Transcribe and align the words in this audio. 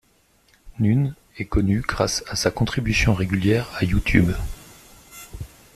Nunes 0.79 1.13
est 1.37 1.45
connue 1.45 1.81
grâce 1.81 2.23
à 2.27 2.35
sa 2.35 2.49
contribution 2.49 3.13
régulière 3.13 3.69
à 3.75 3.85
YouTube. 3.85 4.31